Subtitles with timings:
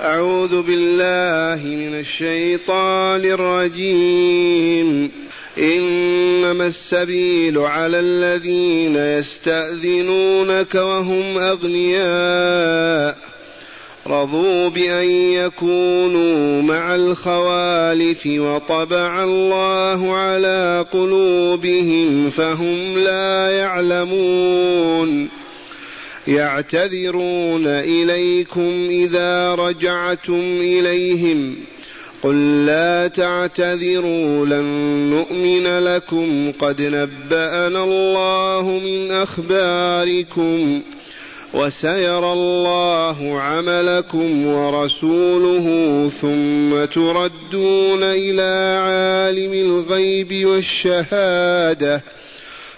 [0.00, 5.10] أعوذ بالله من الشيطان الرجيم.
[5.58, 13.18] إنما السبيل على الذين يستأذنونك وهم أغنياء.
[14.06, 25.28] رضوا بأن يكونوا مع الخوالف وطبع الله على قلوبهم فهم لا يعلمون.
[26.28, 31.56] يعتذرون إليكم إذا رجعتم إليهم.
[32.22, 34.64] قل لا تعتذروا لن
[35.10, 36.52] نؤمن لكم.
[36.52, 40.82] قد نبأنا الله من أخباركم
[41.54, 45.66] وسيرى الله عملكم ورسوله
[46.20, 52.17] ثم تردون إلى عالم الغيب والشهادة.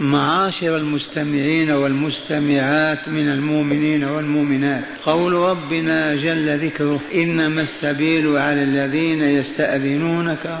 [0.00, 4.84] معاشر المستمعين والمستمعات من المؤمنين والمؤمنات.
[5.04, 10.60] قول ربنا جل ذكره إنما السبيل على الذين يستأذنونك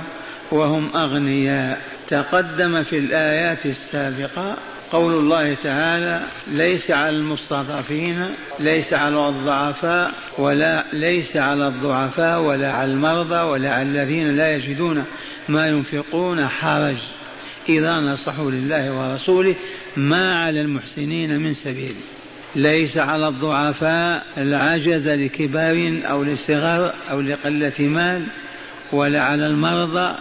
[0.50, 1.80] وهم أغنياء.
[2.08, 4.56] تقدم في الآيات السابقة
[4.92, 12.92] قول الله تعالى ليس على المستضعفين ليس على الضعفاء ولا ليس على الضعفاء ولا على
[12.92, 15.04] المرضى ولا على الذين لا يجدون
[15.48, 16.96] ما ينفقون حرج.
[17.68, 19.54] إذا نصحوا لله ورسوله
[19.96, 21.94] ما على المحسنين من سبيل.
[22.56, 28.26] ليس على الضعفاء العجز لكبار أو لصغر أو لقلة مال
[28.92, 30.18] ولا على المرضى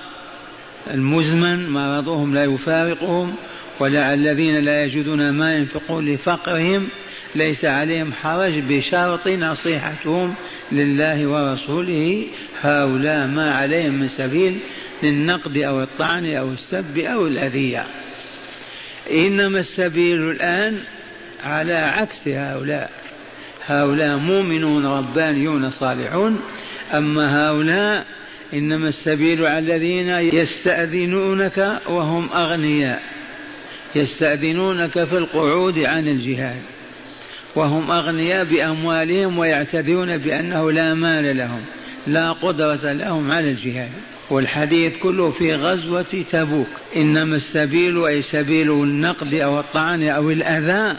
[0.91, 3.35] المزمن مرضهم لا يفارقهم
[3.79, 6.87] ولا الذين لا يجدون ما ينفقون لفقرهم.
[7.35, 10.35] ليس عليهم حرج بشرط نصيحتهم
[10.71, 12.25] لله ورسوله.
[12.61, 14.59] هؤلاء ما عليهم من سبيل
[15.03, 17.85] للنقد أو الطعن أو السب أو الأذية.
[19.11, 20.79] إنما السبيل الآن
[21.43, 22.91] على عكس هؤلاء.
[23.65, 26.39] هؤلاء مؤمنون ربانيون صالحون.
[26.93, 28.05] أما هؤلاء
[28.53, 33.01] إنما السبيل على الذين يستأذنونك وهم أغنياء.
[33.95, 36.61] يستأذنونك في القعود عن الجهاد.
[37.55, 41.61] وهم أغنياء بأموالهم ويعتذرون بأنه لا مال لهم
[42.07, 43.91] لا قدرة لهم على الجهاد.
[44.29, 46.67] والحديث كله في غزوة تبوك.
[46.95, 50.97] إنما السبيل أي سبيل النقد أو الطعن أو الأذى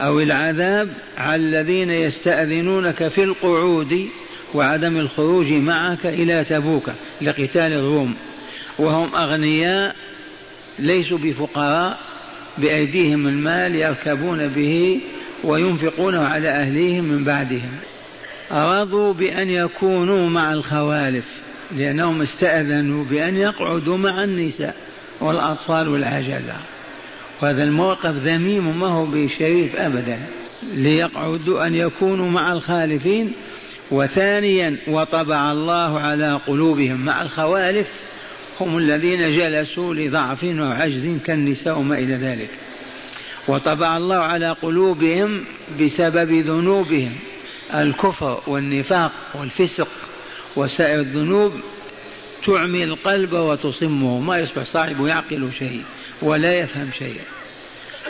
[0.00, 0.88] أو العذاب
[1.18, 4.08] على الذين يستأذنونك في القعود
[4.54, 8.14] وعدم الخروج معك إلى تبوك لقتال الروم.
[8.78, 9.96] وهم أغنياء
[10.78, 11.98] ليسوا بفقراء
[12.58, 15.00] بأيديهم المال يركبون به
[15.44, 17.76] وينفقونه على أهليهم من بعدهم.
[18.52, 21.41] رضوا بأن يكونوا مع الخوالف.
[21.76, 24.76] لأنهم استأذنوا بأن يقعدوا مع النساء
[25.20, 26.56] والأطفال والعجزة
[27.42, 30.18] وهذا الموقف ذميم ما هو بشريف أبدا.
[30.74, 33.32] ليقعدوا أن يكونوا مع الخالفين.
[33.90, 37.88] وثانيا وطبع الله على قلوبهم مع الخوالف.
[38.60, 42.50] هم الذين جلسوا لضعف وعجز كالنساء وما إلى ذلك.
[43.48, 45.44] وطبع الله على قلوبهم
[45.80, 47.12] بسبب ذنوبهم.
[47.74, 49.88] الكفر والنفاق والفسق.
[50.56, 51.52] وسائر الذنوب
[52.46, 54.20] تعمي القلب وتصمه.
[54.20, 55.82] ما يصبح صاحب يعقل شيء
[56.22, 57.24] ولا يفهم شيئا.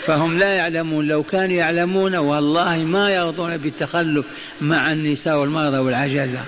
[0.01, 1.09] فهم لا يعلمون.
[1.09, 4.27] لو كانوا يعلمون والله ما يرضون بالتخلف
[4.61, 6.45] مع النساء والمرضى والعجزة.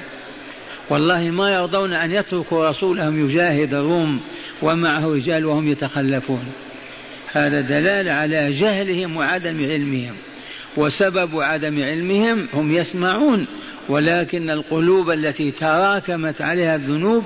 [0.90, 4.20] والله ما يرضون أن يتركوا رسولهم يجاهد الروم
[4.62, 6.52] ومعه رجال وهم يتخلفون.
[7.32, 10.14] هذا دلالة على جهلهم وعدم علمهم.
[10.76, 13.46] وسبب عدم علمهم هم يسمعون
[13.88, 17.24] ولكن القلوب التي تراكمت عليها الذنوب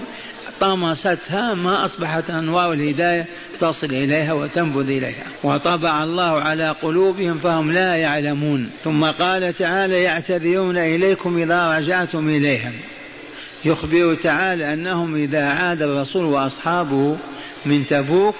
[0.60, 3.26] طمستها ما أصبحت أنوار الهداية
[3.60, 5.24] تصل إليها وتنفذ إليها.
[5.42, 8.70] وطبع الله على قلوبهم فهم لا يعلمون.
[8.84, 12.72] ثم قال تعالى يعتذرون إليكم إذا رجعتم إليهم
[13.64, 17.16] يخبر تعالى أنهم إذا عاد الرسول وأصحابه
[17.66, 18.34] من تبوك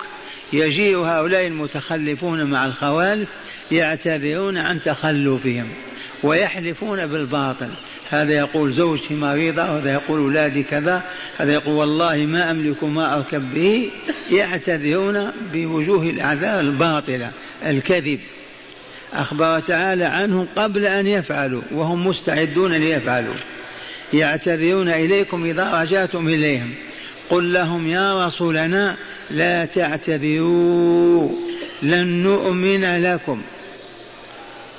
[0.53, 3.29] يجيء هؤلاء المتخلفون مع الخوالف
[3.73, 5.69] يعتذرون عن تخلفهم
[6.23, 7.69] ويحلفون بالباطل.
[8.11, 11.03] هذا يقول زوجتي مريضة وهذا يقول أولادي كذا
[11.39, 13.91] هذا يقول والله ما أملك ما أركب به.
[14.31, 17.31] يعتذرون بوجوه الأعذار الباطلة
[17.67, 18.21] الكذب.
[19.13, 23.35] أخبر تعالى عنهم قبل أن يفعلوا وهم مستعدون ليفعلوا.
[24.13, 26.75] يعتذرون إليكم إذا رجعتم إليهم.
[27.31, 28.97] قل لهم يا رسولنا
[29.31, 31.29] لا تعتذروا
[31.83, 33.43] لن نؤمن لكم.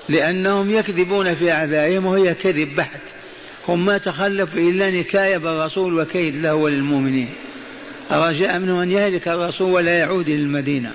[0.09, 3.01] لأنهم يكذبون في أعذارهم وهي كذب بحت.
[3.67, 7.29] هم ما تخلفوا إلا نكاية بالرسول وكيد له وللمؤمنين.
[8.11, 10.91] رجاء منه أن يهلك الرسول ولا يعود إلى المدينة.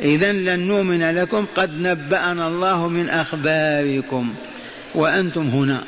[0.00, 4.34] إذا لن نؤمن لكم قد نبأنا الله من أخباركم.
[4.94, 5.84] وأنتم هنا.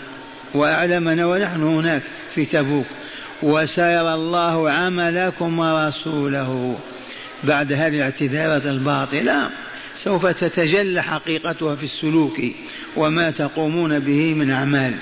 [0.55, 2.03] وأعلمنا ونحن هناك
[2.35, 2.87] في تبوك.
[3.43, 6.79] وسيرى الله عملكم ورسوله.
[7.45, 9.51] بعد هذه الاعتذارات الباطلة.
[10.05, 12.41] سوف تتجلى حقيقتها في السلوك
[12.97, 14.95] وما تقومون به من أعمال.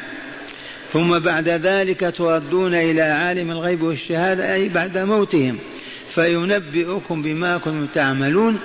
[0.93, 5.59] ثم بعد ذلك تردون إلى عالم الغيب والشهادة أي بعد موتهم.
[6.15, 8.59] فينبئكم بما كنتم تعملون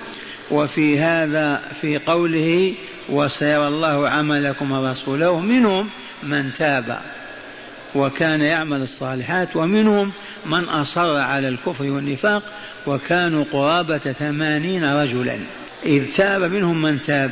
[0.52, 2.74] وفي هذا في قوله
[3.10, 5.40] وسيرى الله عملكم ورسوله.
[5.40, 5.90] منهم
[6.24, 7.02] من تاب
[7.96, 10.12] وكان يعمل الصالحات ومنهم
[10.46, 12.44] من أصر على الكفر والنفاق
[12.88, 15.40] وكانوا قرابة ثمانين رجلا.
[15.86, 17.32] إذ تاب منهم من تاب.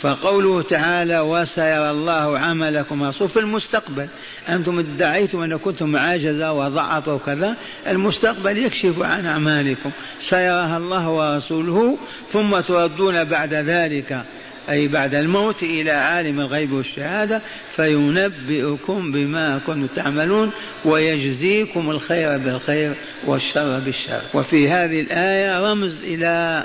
[0.00, 4.08] فقوله تعالى وسيرى الله عملكم رسول في المستقبل.
[4.48, 7.56] أنتم ادعيتم أن كنتم عاجزة وضعف وكذا
[7.86, 9.90] المستقبل يكشف عن أعمالكم.
[10.20, 11.98] سيراها الله ورسوله
[12.32, 14.24] ثم تردون بعد ذلك
[14.70, 17.42] أي بعد الموت إلى عالم الغيب والشهادة.
[17.76, 20.50] فينبئكم بما كنتم تعملون
[20.84, 22.94] ويجزيكم الخير بالخير
[23.26, 24.22] والشر بالشر.
[24.34, 26.64] وفي هذه الآية رمز إلى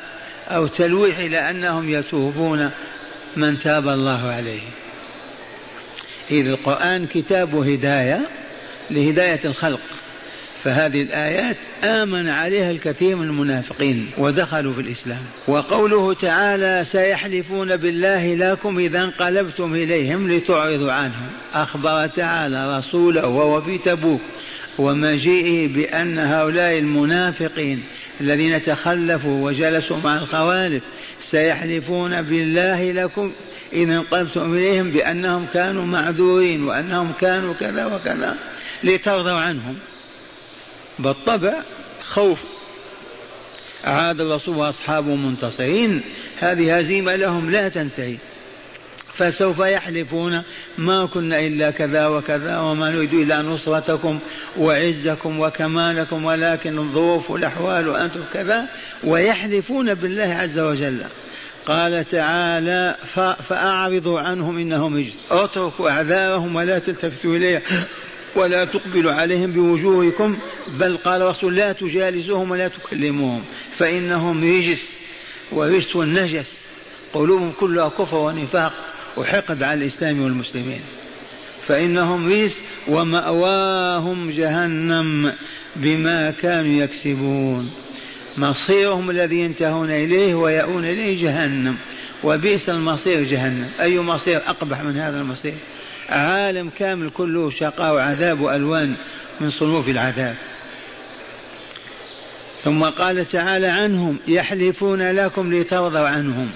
[0.55, 2.69] أو تلويح إلى أنهم يتوبون
[3.35, 4.61] من تاب الله عليه.
[6.31, 8.29] إذ القرآن كتاب هداية
[8.91, 9.81] لهداية الخلق.
[10.63, 15.21] فهذه الآيات آمن عليها الكثير من المنافقين ودخلوا في الإسلام.
[15.47, 21.27] وقوله تعالى سيحلفون بالله لكم إذا انقلبتم إليهم لتعرضوا عنهم.
[21.53, 24.21] أخبر تعالى رسوله وهو في تبوك
[24.77, 27.83] ومجيئه بأن هؤلاء المنافقين
[28.21, 30.83] الذين تخلفوا وجلسوا مع الخوالف
[31.23, 33.31] سيحلفون بالله لكم
[33.75, 38.37] إن انقلبتم إليهم بأنهم كانوا معذورين وأنهم كانوا كذا وكذا
[38.83, 39.75] لترضوا عنهم.
[40.99, 41.53] بالطبع
[42.03, 42.43] خوف.
[43.83, 46.01] عاد الرسول وأصحابه منتصرين.
[46.39, 48.17] هذه هزيمة لهم لا تنتهي.
[49.17, 50.41] فسوف يحلفون
[50.77, 54.19] ما كنا إلا كذا وكذا وما نريد إلا نصرتكم
[54.57, 58.65] وعزكم وكمالكم ولكن الظروف والأحوال وأنتم كذا
[59.03, 61.05] ويحلفون بالله عز وجل.
[61.65, 62.95] قال تعالى
[63.49, 65.13] فأعرضوا عنهم إنهم رجس.
[65.31, 67.61] اتركوا أعذارهم ولا تلتفتوا إليها
[68.35, 70.37] ولا تقبلوا عليهم بوجوهكم
[70.67, 75.01] بل قال الرسول لا تجالسوهم ولا تكلموهم فإنهم رجس
[75.51, 76.63] ورجس النجس
[77.13, 78.73] قلوبهم كلها كفر ونفاق
[79.17, 80.81] وحقد على الإسلام والمسلمين.
[81.67, 85.33] فإنهم رجس ومأواهم جهنم
[85.75, 87.71] بما كانوا يكسبون.
[88.37, 91.77] مصيرهم الذي ينتهون إليه ويأون إليه جهنم.
[92.23, 93.71] وبئس المصير جهنم.
[93.81, 95.53] أي مصير أقبح من هذا المصير؟
[96.09, 98.93] عالم كامل كله شقاء وعذاب وألوان
[99.41, 100.35] من صنوف العذاب.
[102.63, 106.51] ثم قال تعالى عنهم يحلفون لكم لترضوا عنهم.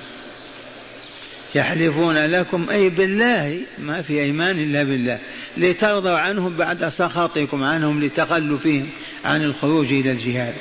[1.55, 5.19] يحلفون لكم أي بالله ما في أيمان إلا بالله.
[5.57, 8.89] لترضوا عنهم بعد سخطكم عنهم لتخلفهم
[9.25, 10.53] عن الخروج إلى الجهاد.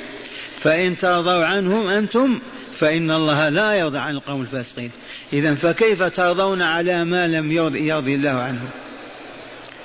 [0.57, 2.39] فإن ترضوا عنهم أنتم
[2.73, 4.91] فإن الله لا يرضى عن القوم الفاسقين.
[5.33, 8.69] إذا فكيف ترضون على ما لم يرضي, يرضي الله عنهم؟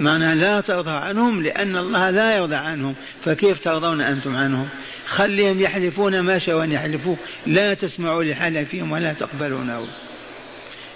[0.00, 2.94] معنى لا ترضى عنهم لأن الله لا يرضى عنهم.
[3.24, 4.68] فكيف ترضون أنتم عنهم؟
[5.06, 7.16] خليهم يحلفون ما شاءوا أن يحلفوا
[7.46, 9.86] لا تسمعوا لحلفهم ولا تقبلونه.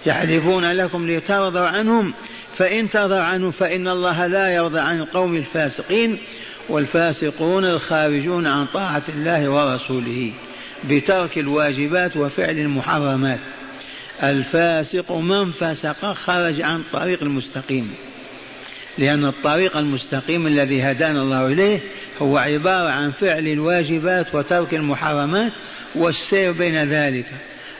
[0.06, 2.14] يحلفون لكم لترضوا عنهم
[2.56, 6.18] فإن ترضوا عنهم فإن الله لا يرضى عن القوم الفاسقين
[6.68, 10.32] والفاسقون الخارجون عن طاعة الله ورسوله
[10.84, 13.40] بترك الواجبات وفعل المحرمات.
[14.22, 17.94] الفاسق من فسق خرج عن الطريق المستقيم
[18.98, 21.80] لأن الطريق المستقيم الذي هدانا الله إليه
[22.22, 25.52] هو عبارة عن فعل الواجبات وترك المحرمات
[25.94, 27.26] والسير بين ذلك.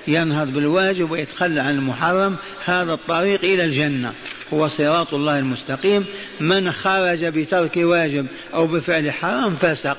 [0.09, 4.13] ينهض بالواجب ويتخلى عن المحرم هذا الطريق إلى الجنة.
[4.55, 6.07] هو صراط الله المستقيم.
[6.41, 9.97] من خرج بترك واجب أو بفعل حرام فسق.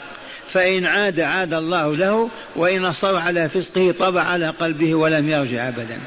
[0.53, 5.99] فإن عاد عاد الله له وإن أصر على فسقه طبع على قلبه ولم يرجع أبدا.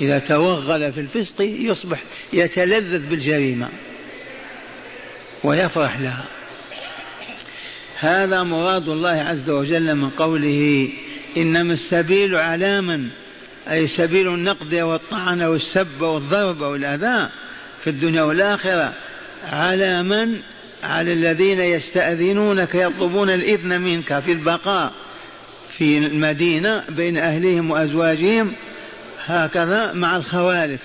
[0.00, 2.02] إذا توغل في الفسق يصبح
[2.32, 3.68] يتلذذ بالجريمة
[5.44, 6.24] ويفرح لها.
[7.98, 10.88] هذا مراد الله عز وجل من قوله
[11.36, 13.08] إنما السبيل على من
[13.70, 17.28] أي سبيل النقد والطعن والسب والضرب والأذى
[17.84, 18.92] في الدنيا والآخرة
[19.52, 20.40] على من
[20.82, 24.92] على الذين يستأذنونك يطلبون الإذن منك في البقاء
[25.70, 28.52] في المدينة بين أهلهم وأزواجهم.
[29.26, 30.80] هكذا مع الخوالف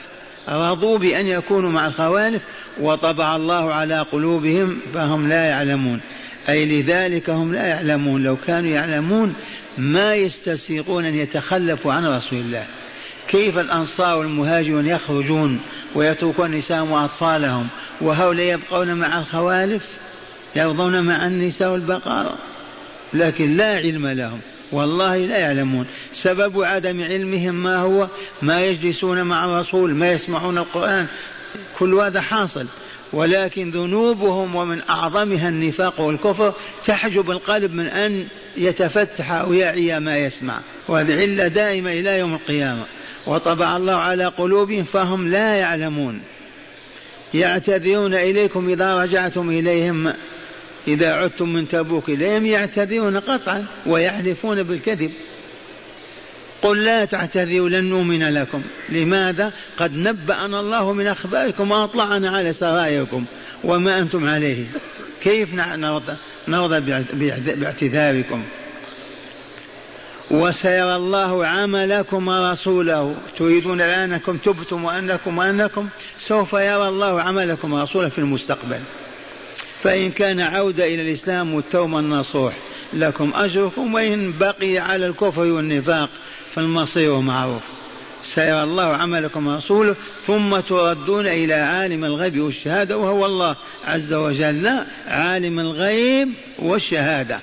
[0.49, 2.43] رضوا بأن يكونوا مع الخوالف
[2.79, 5.99] وطبع الله على قلوبهم فهم لا يعلمون.
[6.49, 9.35] أي لذلك هم لا يعلمون لو كانوا يعلمون
[9.77, 12.65] ما يستسيقون أن يتخلفوا عن رسول الله.
[13.27, 15.59] كيف الأنصار والمهاجرون يخرجون
[15.95, 17.67] ويتركون النساء وأطفالهم
[18.01, 19.89] وهؤلاء يبقون مع الخوالف؟
[20.55, 22.37] يرضون مع النساء والبقرة
[23.13, 24.39] لكن لا علم لهم.
[24.71, 25.85] والله لا يعلمون.
[26.13, 28.07] سبب عدم علمهم ما هو؟
[28.41, 31.07] ما يجلسون مع الرسول ما يسمعون القرآن.
[31.79, 32.67] كل هذا حاصل.
[33.13, 36.53] ولكن ذنوبهم ومن أعظمها النفاق والكفر
[36.85, 38.27] تحجب القلب من أن
[38.57, 42.85] يتفتح أو يعي ما يسمع وهذه دائمة إلى يوم القيامة.
[43.27, 46.21] وطبع الله على قلوبهم فهم لا يعلمون.
[47.33, 50.13] يعتذرون إليكم إذا رجعتم إليهم
[50.87, 55.11] إذا عدتم من تبوك إليهم يعتذرون قطعا ويحلفون بالكذب.
[56.63, 58.61] قل لا تعتذروا لن نؤمن لكم.
[58.89, 63.25] لماذا؟ قد نبأنا الله من أخباركم وأطلعنا على سرائركم.
[63.63, 64.65] وما أنتم عليه.
[65.21, 65.53] كيف
[66.47, 66.79] نرضى,
[67.55, 68.43] باعتذاركم؟
[70.31, 73.15] وسيرى الله عملكم ورسوله.
[73.37, 75.87] تريدون أنكم تبتم وأنكم وأنكم؟
[76.19, 78.79] سوف يرى الله عملكم ورسوله في المستقبل.
[79.83, 82.53] فإن كان عودة إلى الإسلام والتوبة النصوح
[82.93, 86.09] لكم أجركم وإن بقي على الكفر والنفاق
[86.55, 87.61] فالمصير معروف.
[88.23, 89.95] سيرى الله عملكم ورسوله
[90.25, 93.55] ثم تردون إلى عالم الغيب والشهادة وهو الله
[93.85, 96.29] عز وجل عالم الغيب
[96.59, 97.39] والشهادة.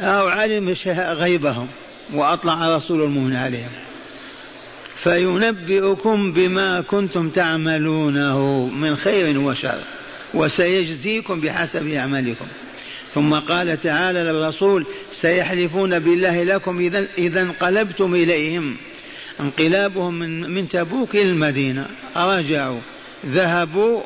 [0.00, 1.68] أو علم غيبهم
[2.14, 3.70] وأطلع رسول المؤمن عليهم.
[4.96, 9.80] فينبئكم بما كنتم تعملونه من خير وشر
[10.34, 12.46] وسيجزيكم بحسب أعمالكم
[13.14, 14.86] ثم قال تعالى للرسول
[15.20, 18.76] سيحلفون بالله لكم إذا إذا انقلبتم إليهم.
[19.40, 21.86] انقلابهم من من تبوك إلى المدينة.
[22.16, 22.80] رجعوا
[23.26, 24.02] ذهبوا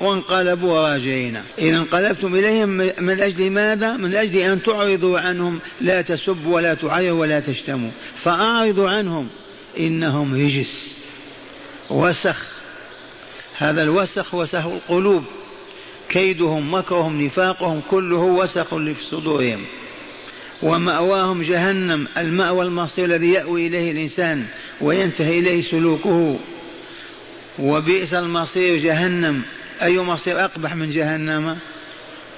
[0.00, 5.58] وانقلبوا راجعين إذا انقلبتم إليهم من أجل ماذا؟ من أجل أن تعرضوا عنهم.
[5.80, 7.90] لا تسبوا ولا تعيروا ولا تشتموا.
[8.16, 9.28] فأعرضوا عنهم.
[9.78, 10.96] إنهم رجس.
[11.90, 12.42] وسخ.
[13.56, 15.24] هذا الوسخ وسخ القلوب.
[16.08, 19.66] كيدهم مكرهم نفاقهم كله وسخ في صدورهم.
[20.62, 24.44] ومأواهم جهنم المأوى المصير الذي يأوي إليه الإنسان
[24.80, 26.38] وينتهي إليه سلوكه.
[27.58, 29.42] وبئس المصير جهنم.
[29.82, 31.56] أي مصير أقبح من جهنم؟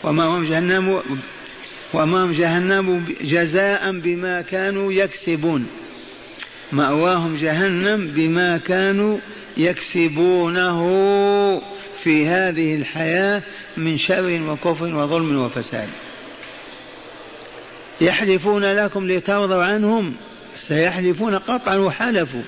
[0.05, 1.03] ومأواهم جهنم؟
[1.95, 5.67] ومأواهم جهنم جزاء بما كانوا يكسبون.
[6.73, 9.19] مأواهم جهنم بما كانوا
[9.57, 10.83] يكسبونه
[11.99, 13.43] في هذه الحياة
[13.77, 15.89] من شر وكفر وظلم وفساد.
[18.03, 20.15] يحلفون لكم لترضوا عنهم
[20.57, 22.43] سيحلفون قطعا وحلفوا.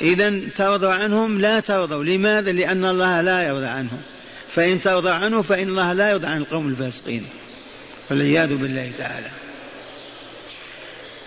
[0.00, 2.04] إذا ترضوا عنهم لا ترضوا.
[2.04, 4.00] لماذا؟ لأن الله لا يرضى عنهم.
[4.48, 7.26] فإن ترضى عنه فإن الله لا يرضى عن القوم الفاسقين.
[8.10, 9.30] والعياذ بالله تعالى.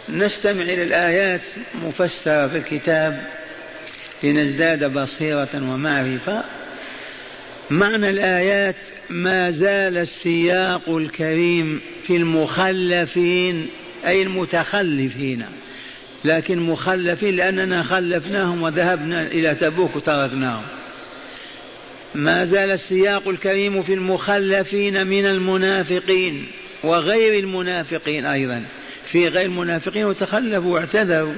[0.09, 1.41] نستمع إلى الآيات
[1.75, 3.27] مفسرة في الكتاب
[4.23, 6.43] لنزداد بصيرة ومعرفة.
[7.69, 8.75] معنى الآيات
[9.09, 13.67] ما زال السياق الكريم في المخلفين
[14.05, 15.45] أي المتخلفين.
[16.25, 20.63] لكن مخلفين لأننا خلفناهم وذهبنا إلى تبوك وتركناهم.
[22.15, 26.47] ما زال السياق الكريم في المخلفين من المنافقين
[26.83, 28.65] وغير المنافقين أيضا.
[29.05, 31.35] في غير المنافقين وتخلفوا واعتذروا.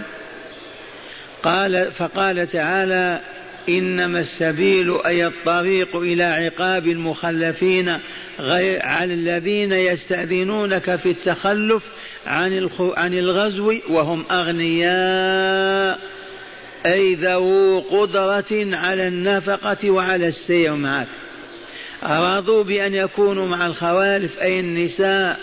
[1.43, 3.21] قال فقال تعالى
[3.69, 7.97] إنما السبيل أي الطريق إلى عقاب المخلفين
[8.39, 11.83] غير على الذين يستأذنونك في التخلف
[12.27, 15.99] عن عن الغزو وهم أغنياء.
[16.85, 21.07] أي ذو قدرة على النفقة وعلى السير معك.
[22.03, 25.39] أرادوا بأن يكونوا مع الخوالف أي النساء.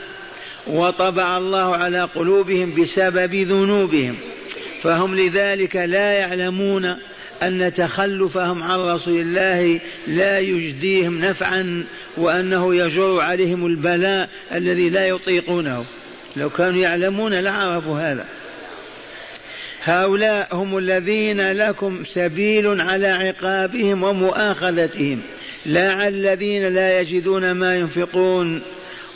[0.66, 4.16] وطبع الله على قلوبهم بسبب ذنوبهم.
[4.82, 6.96] فهم لذلك لا يعلمون
[7.42, 11.84] أن تخلفهم عن رسول الله لا يجديهم نفعا
[12.16, 15.84] وأنه يجر عليهم البلاء الذي لا يطيقونه.
[16.36, 18.24] لو كانوا يعلمون لعرفوا هذا.
[19.82, 25.20] هؤلاء هم الذين لكم سبيل على عقابهم ومؤاخذتهم.
[25.66, 28.62] لا على الذين لا يجدون ما ينفقون.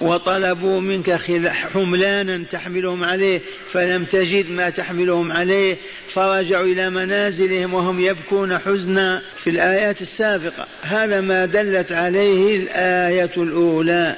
[0.01, 1.11] وطلبوا منك
[1.49, 3.41] حملانا تحملهم عليه
[3.73, 5.77] فلم تجد ما تحملهم عليه
[6.09, 10.67] فرجعوا إلى منازلهم وهم يبكون حزنا في الآيات السابقة.
[10.83, 14.17] هذا ما دلت عليه الآية الأولى.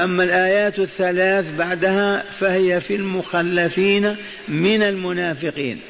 [0.00, 4.16] أما الآيات الثلاث بعدها فهي في المخلفين
[4.48, 5.80] من المنافقين.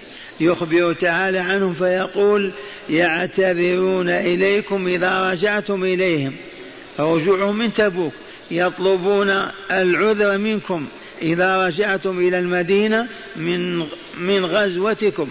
[0.40, 2.52] يخبر تعالى عنهم فيقول
[2.90, 6.32] يعتذرون إليكم إذا رجعتم إليهم.
[6.98, 8.12] رجوعهم من تبوك.
[8.50, 9.30] يطلبون
[9.70, 10.86] العذر منكم
[11.22, 13.78] إذا رجعتم إلى المدينة من
[14.18, 15.28] من غزوتكم.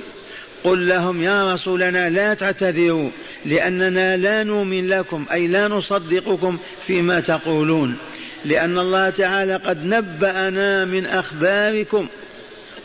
[0.64, 3.10] قل لهم يا رسولنا لا تعتذروا
[3.46, 6.58] لأننا لا نؤمن لكم أي لا نصدقكم
[6.88, 7.98] فيما تقولون.
[8.46, 12.08] لأن الله تعالى قد نبأنا من أخباركم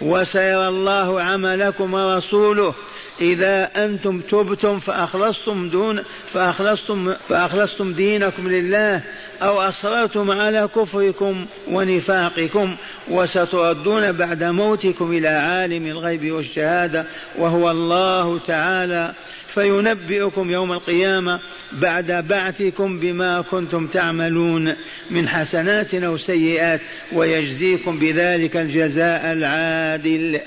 [0.01, 2.75] وسيرى الله عملكم ورسوله.
[3.21, 6.03] إذا أنتم تبتم فأخلصتم دون
[6.33, 9.03] فأخلصتم فأخلصتم دينكم لله
[9.43, 12.77] أو أصررتم على كفركم ونفاقكم
[13.11, 17.07] وستردون بعد موتكم إلى عالم الغيب والشهادة
[17.39, 19.15] وهو الله تعالى
[19.49, 21.41] فينبئكم يوم القيامة
[21.73, 24.75] بعد بعثكم بما كنتم تعملون
[25.11, 26.81] من حسنات أو سيئات
[27.13, 30.41] ويجزيكم بذلك الجزاء العادل.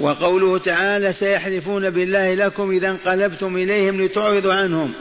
[0.00, 4.92] وقوله تعالى سيحلفون بالله لكم إذا انقلبتم إليهم لتعرضوا عنهم.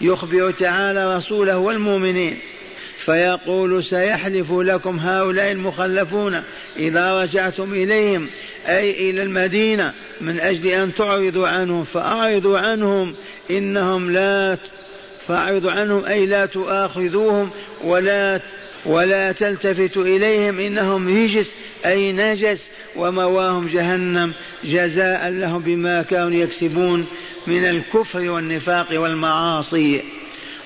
[0.00, 2.38] يخبر تعالى رسوله والمؤمنين.
[2.98, 6.42] فيقول سيحلف لكم هؤلاء المخلفون
[6.76, 8.28] إذا رجعتم إليهم
[8.68, 11.84] أي إلى المدينة من أجل أن تعرضوا عنهم.
[11.84, 13.14] فأعرضوا عنهم
[13.50, 14.58] إنهم لا
[15.28, 17.50] فأعرضوا عنهم أي لا تؤاخذوهم
[17.84, 18.40] ولا
[18.86, 21.52] ولا تلتفتوا إليهم إنهم رجس
[21.86, 24.32] أي نجس ومواهم جهنم
[24.64, 27.06] جزاء لهم بما كانوا يكسبون
[27.46, 30.02] من الكفر والنفاق والمعاصي.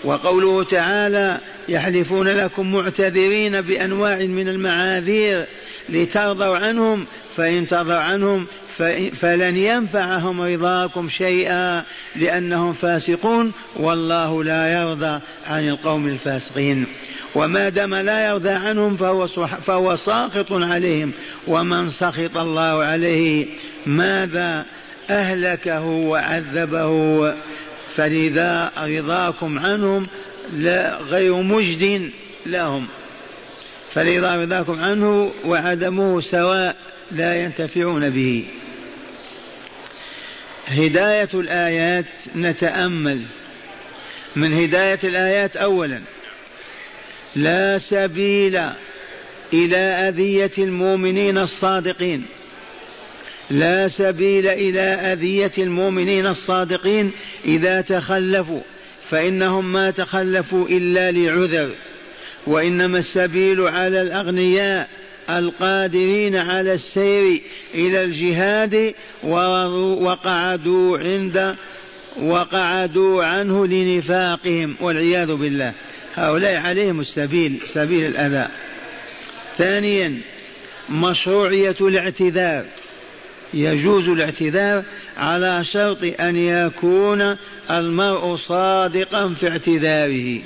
[0.04, 5.46] وقوله تعالى يحلفون لكم معتذرين بأنواع من المعاذير
[5.88, 8.46] لترضوا عنهم فإن ترضوا عنهم
[9.14, 11.82] فلن ينفعهم رضاكم شيئا
[12.16, 16.86] لأنهم فاسقون والله لا يرضى عن القوم الفاسقين.
[17.34, 19.26] وما دام لا يرضى عنهم فهو,
[19.66, 21.12] فهو ساخط عليهم.
[21.46, 23.46] ومن سخط الله عليه
[23.86, 24.66] ماذا
[25.10, 27.34] أهلكه وعذبه؟
[27.96, 30.06] فلذا رضاكم عنهم
[30.52, 32.10] لا غير مجد
[32.46, 32.86] لهم.
[33.90, 36.76] فلذا رضاكم عنه وعدمه سواء
[37.10, 38.44] لا ينتفعون به.
[40.66, 43.22] هداية الآيات نتأمل.
[44.36, 46.00] من هداية الآيات أولا
[47.36, 48.60] لا سبيل
[49.52, 52.26] إلى أذية المؤمنين الصادقين.
[53.50, 57.10] لا سبيل إلى أذية المؤمنين الصادقين
[57.44, 58.60] إذا تخلفوا
[59.10, 61.70] فإنهم ما تخلفوا إلا لعذر.
[62.46, 64.88] وإنما السبيل على الأغنياء
[65.30, 67.40] القادرين على السير
[67.74, 68.94] إلى الجهاد
[70.02, 71.56] وقعدوا عند
[72.20, 75.72] وقعدوا عنه لنفاقهم والعياذ بالله.
[76.18, 78.48] هؤلاء عليهم السبيل سبيل الأذى.
[79.58, 80.20] ثانيا
[80.90, 82.64] مشروعية الاعتذار.
[83.54, 84.82] يجوز الاعتذار
[85.16, 87.36] على شرط أن يكون
[87.70, 90.40] المرء صادقا في اعتذاره.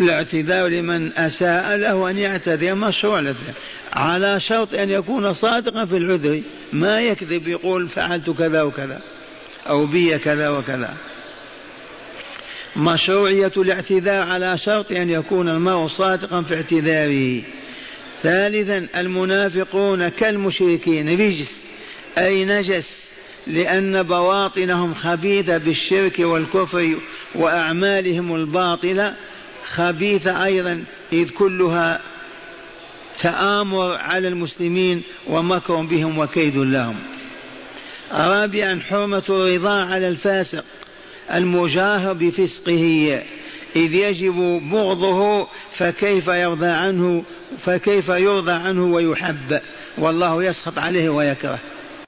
[0.00, 3.54] الاعتذار لمن أساء له أن يعتذر مشروع الاعتذار.
[3.92, 9.00] على شرط أن يكون صادقا في العذر ما يكذب يقول فعلت كذا وكذا
[9.68, 10.94] أو بي كذا وكذا.
[12.76, 17.42] مشروعية الاعتذار على شرط أن يكون المرء صادقا في اعتذاره.
[18.22, 21.20] ثالثا المنافقون كالمشركين.
[21.20, 21.64] رجس
[22.18, 23.10] أي نجس
[23.46, 26.98] لأن بواطنهم خبيثة بالشرك والكفر
[27.34, 29.14] وأعمالهم الباطلة
[29.74, 32.00] خبيثة أيضا إذ كلها
[33.20, 36.96] تآمر على المسلمين ومكر بهم وكيد لهم.
[38.12, 40.64] رابعا حرمة الرضا على الفاسق.
[41.34, 43.22] المجاهر بفسقه
[43.76, 47.24] إذ يجب بغضه فكيف يرضى عنه
[47.58, 49.60] فكيف يرضى عنه ويحب.
[49.98, 51.58] والله يسخط عليه ويكره.